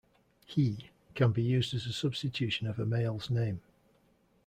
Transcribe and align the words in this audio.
"He" 0.47 0.89
can 1.13 1.31
be 1.31 1.43
used 1.43 1.75
as 1.75 1.85
a 1.85 1.93
substitution 1.93 2.65
of 2.65 2.79
a 2.79 2.87
male's 2.87 3.29
name. 3.29 3.61